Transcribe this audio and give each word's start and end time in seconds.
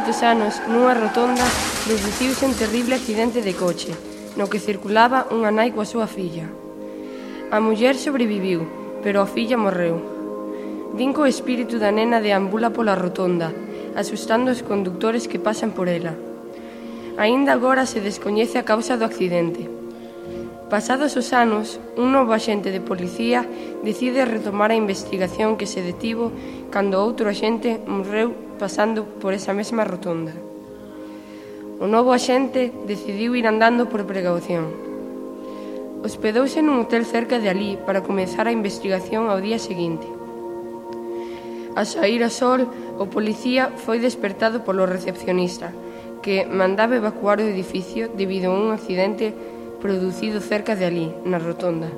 moitos 0.00 0.22
anos, 0.24 0.56
nunha 0.64 0.96
rotonda, 0.96 1.44
produciuse 1.84 2.48
un 2.48 2.56
terrible 2.56 2.96
accidente 2.96 3.44
de 3.44 3.52
coche, 3.52 3.92
no 4.32 4.48
que 4.48 4.56
circulaba 4.56 5.28
unha 5.28 5.52
nai 5.52 5.76
coa 5.76 5.84
súa 5.84 6.08
filla. 6.08 6.48
A 7.52 7.60
muller 7.60 8.00
sobreviviu, 8.00 8.64
pero 9.04 9.20
a 9.20 9.28
filla 9.28 9.60
morreu. 9.60 10.00
Din 10.96 11.12
que 11.12 11.20
o 11.20 11.28
espírito 11.28 11.76
da 11.76 11.92
nena 11.92 12.16
deambula 12.16 12.72
pola 12.72 12.96
rotonda, 12.96 13.52
asustando 13.92 14.48
os 14.48 14.64
conductores 14.64 15.28
que 15.28 15.36
pasan 15.36 15.76
por 15.76 15.84
ela. 15.84 16.16
Aínda 17.20 17.52
agora 17.52 17.84
se 17.84 18.00
descoñece 18.00 18.56
a 18.56 18.64
causa 18.64 18.96
do 18.96 19.04
accidente. 19.04 19.68
Pasados 20.70 21.16
os 21.18 21.34
anos, 21.34 21.82
un 21.98 22.14
novo 22.14 22.30
axente 22.30 22.70
de 22.70 22.78
policía 22.78 23.42
decide 23.82 24.22
retomar 24.22 24.70
a 24.70 24.78
investigación 24.78 25.58
que 25.58 25.66
se 25.66 25.82
detivo 25.82 26.30
cando 26.70 27.02
outro 27.02 27.26
axente 27.26 27.82
morreu 27.90 28.30
pasando 28.54 29.02
por 29.18 29.34
esa 29.34 29.50
mesma 29.50 29.82
rotonda. 29.82 30.30
O 31.82 31.90
novo 31.90 32.14
axente 32.14 32.70
decidiu 32.86 33.34
ir 33.34 33.50
andando 33.50 33.90
por 33.90 34.06
precaución. 34.06 34.70
Hospedouse 36.06 36.62
nun 36.62 36.86
hotel 36.86 37.02
cerca 37.02 37.42
de 37.42 37.50
alí 37.50 37.74
para 37.82 38.06
comenzar 38.06 38.46
a 38.46 38.54
investigación 38.54 39.26
ao 39.26 39.42
día 39.42 39.58
seguinte. 39.58 40.06
A 41.74 41.82
sair 41.82 42.22
a 42.22 42.30
sol, 42.30 42.70
o 42.94 43.10
policía 43.10 43.74
foi 43.74 43.98
despertado 43.98 44.62
polo 44.62 44.86
recepcionista, 44.86 45.74
que 46.22 46.46
mandaba 46.46 46.94
evacuar 46.94 47.42
o 47.42 47.50
edificio 47.50 48.06
debido 48.06 48.54
a 48.54 48.54
un 48.54 48.70
accidente 48.70 49.34
producido 49.80 50.40
cerca 50.40 50.76
de 50.76 50.84
alí, 50.84 51.08
na 51.24 51.40
rotonda. 51.40 51.88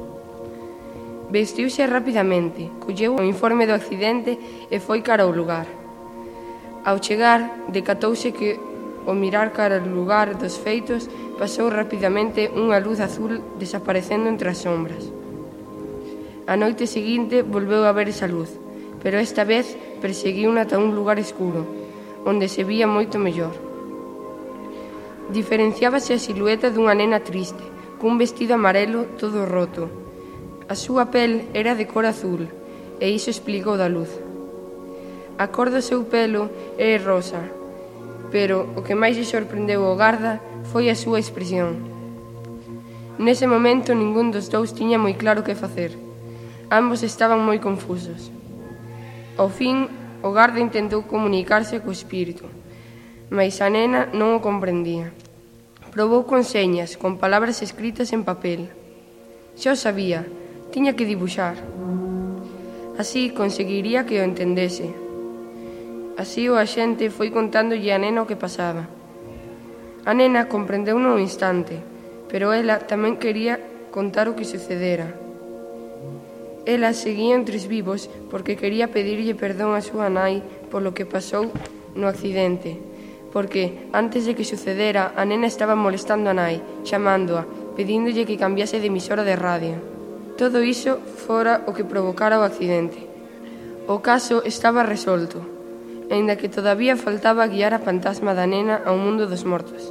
Vestiuse 1.33 1.87
rapidamente, 1.87 2.71
colleu 2.79 3.17
o 3.17 3.25
informe 3.25 3.67
do 3.67 3.75
accidente 3.75 4.39
e 4.71 4.77
foi 4.79 5.03
cara 5.03 5.25
ao 5.25 5.35
lugar. 5.35 5.67
Ao 6.85 7.03
chegar, 7.03 7.69
decatouse 7.69 8.33
que 8.33 8.61
o 9.07 9.13
mirar 9.15 9.51
cara 9.51 9.81
ao 9.81 9.89
lugar 9.89 10.35
dos 10.35 10.57
feitos 10.59 11.11
pasou 11.41 11.73
rapidamente 11.73 12.53
unha 12.53 12.79
luz 12.79 13.01
azul 13.01 13.57
desaparecendo 13.59 14.29
entre 14.29 14.53
as 14.53 14.61
sombras. 14.61 15.09
A 16.47 16.55
noite 16.55 16.85
seguinte 16.87 17.43
volveu 17.43 17.89
a 17.89 17.97
ver 17.97 18.13
esa 18.13 18.29
luz, 18.29 18.53
pero 19.01 19.19
esta 19.19 19.43
vez 19.43 19.73
perseguiu-na 20.05 20.69
ata 20.69 20.79
un 20.79 20.95
lugar 20.95 21.17
escuro, 21.17 21.65
onde 22.29 22.47
se 22.47 22.63
vía 22.63 22.87
moito 22.87 23.19
mellor. 23.19 23.72
Diferenciábase 25.33 26.13
a 26.13 26.21
silueta 26.21 26.69
dunha 26.69 26.93
nena 26.93 27.25
triste, 27.25 27.65
cun 27.97 28.21
vestido 28.21 28.53
amarelo 28.53 29.17
todo 29.17 29.49
roto. 29.49 29.89
A 30.69 30.77
súa 30.77 31.09
pel 31.09 31.49
era 31.57 31.73
de 31.73 31.89
cor 31.89 32.05
azul, 32.05 32.53
e 33.01 33.09
iso 33.09 33.33
explicou 33.33 33.81
da 33.81 33.89
luz. 33.89 34.13
A 35.41 35.49
cor 35.49 35.73
do 35.73 35.81
seu 35.81 36.05
pelo 36.05 36.53
é 36.77 37.01
rosa, 37.01 37.49
pero 38.29 38.69
o 38.77 38.85
que 38.85 38.93
máis 38.93 39.17
lle 39.17 39.25
sorprendeu 39.25 39.89
o 39.89 39.97
garda 39.97 40.37
foi 40.69 40.93
a 40.93 41.01
súa 41.01 41.17
expresión. 41.17 41.81
Nese 43.17 43.49
momento 43.49 43.97
ningún 43.97 44.37
dos 44.37 44.53
dous 44.53 44.77
tiña 44.77 45.01
moi 45.01 45.17
claro 45.17 45.41
que 45.41 45.57
facer. 45.57 45.97
Ambos 46.69 47.01
estaban 47.01 47.41
moi 47.41 47.57
confusos. 47.57 48.29
Ao 49.41 49.49
fin, 49.49 49.89
o 50.21 50.29
garda 50.29 50.61
intentou 50.61 51.09
comunicarse 51.09 51.81
co 51.81 51.89
espírito, 51.89 52.45
mais 53.33 53.57
a 53.65 53.73
nena 53.73 54.13
non 54.13 54.37
o 54.37 54.45
comprendía. 54.45 55.22
Probou 55.93 56.25
con 56.25 56.41
señas, 56.41 56.97
con 56.97 57.21
palabras 57.21 57.61
escritas 57.61 58.17
en 58.17 58.25
papel. 58.25 58.73
Xa 59.61 59.77
o 59.77 59.77
sabía, 59.77 60.25
tiña 60.73 60.97
que 60.97 61.05
dibuxar. 61.05 61.61
Así 62.97 63.29
conseguiría 63.29 64.09
que 64.09 64.17
o 64.17 64.25
entendese. 64.25 64.89
Así 66.17 66.49
o 66.49 66.57
axente 66.57 67.13
foi 67.13 67.29
contándolle 67.29 67.93
a 67.93 68.01
nena 68.01 68.25
o 68.25 68.29
que 68.29 68.41
pasaba. 68.41 68.89
A 70.09 70.17
nena 70.17 70.49
comprendeu 70.49 70.97
no 70.97 71.21
instante, 71.21 71.85
pero 72.25 72.57
ela 72.57 72.81
tamén 72.81 73.21
quería 73.21 73.61
contar 73.93 74.33
o 74.33 74.37
que 74.37 74.49
sucedera. 74.49 75.13
Ela 76.65 76.97
seguía 76.97 77.37
entre 77.37 77.61
os 77.61 77.69
vivos 77.69 78.09
porque 78.33 78.57
quería 78.57 78.89
pedirlle 78.89 79.37
perdón 79.37 79.77
a 79.77 79.85
súa 79.85 80.09
nai 80.09 80.41
polo 80.73 80.97
que 80.97 81.05
pasou 81.05 81.53
no 81.93 82.09
accidente 82.09 82.81
porque, 83.33 83.89
antes 83.93 84.29
de 84.29 84.37
que 84.37 84.45
sucedera, 84.45 85.17
a 85.17 85.25
nena 85.25 85.49
estaba 85.49 85.75
molestando 85.75 86.29
a 86.29 86.37
nai, 86.37 86.61
chamándoa, 86.85 87.49
pedíndolle 87.73 88.29
que 88.29 88.37
cambiase 88.37 88.79
de 88.79 88.93
emisora 88.93 89.25
de 89.25 89.41
radio. 89.41 89.81
Todo 90.37 90.61
iso 90.61 91.01
fora 91.01 91.65
o 91.65 91.73
que 91.73 91.89
provocara 91.89 92.37
o 92.37 92.45
accidente. 92.45 93.09
O 93.89 94.05
caso 94.05 94.45
estaba 94.45 94.85
resolto, 94.85 95.41
aínda 96.13 96.37
que 96.37 96.53
todavía 96.53 97.01
faltaba 97.01 97.49
guiar 97.49 97.73
a 97.73 97.81
fantasma 97.81 98.37
da 98.37 98.45
nena 98.45 98.85
ao 98.85 99.01
mundo 99.01 99.25
dos 99.25 99.49
mortos. 99.49 99.89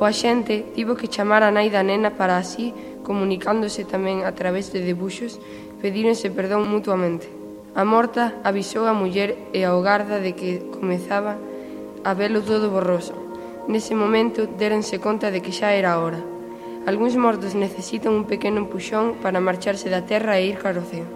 O 0.00 0.02
axente 0.02 0.66
tivo 0.74 0.98
que 0.98 1.12
chamar 1.12 1.46
a 1.46 1.54
nai 1.54 1.70
da 1.70 1.86
nena 1.86 2.18
para 2.18 2.34
así, 2.34 2.74
comunicándose 3.06 3.86
tamén 3.86 4.26
a 4.26 4.34
través 4.34 4.74
de 4.74 4.82
debuxos, 4.82 5.38
pedíronse 5.78 6.34
perdón 6.34 6.66
mutuamente. 6.66 7.30
A 7.78 7.86
morta 7.86 8.42
avisou 8.42 8.90
a 8.90 8.96
muller 8.96 9.38
e 9.54 9.62
ao 9.62 9.78
garda 9.86 10.18
de 10.18 10.34
que 10.34 10.66
comezaba 10.74 11.38
a 12.04 12.14
velo 12.14 12.40
todo 12.40 12.70
borroso. 12.70 13.14
Nese 13.68 13.94
momento 13.94 14.48
déronse 14.48 14.98
conta 14.98 15.30
de 15.30 15.44
que 15.44 15.52
xa 15.52 15.76
era 15.76 16.00
hora. 16.00 16.20
Algúns 16.88 17.14
mortos 17.16 17.52
necesitan 17.54 18.16
un 18.16 18.24
pequeno 18.24 18.64
empuxón 18.64 19.20
para 19.20 19.44
marcharse 19.44 19.92
da 19.92 20.02
terra 20.08 20.40
e 20.40 20.48
ir 20.48 20.56
cara 20.56 20.80
ao 20.80 20.88
ceo. 20.88 21.08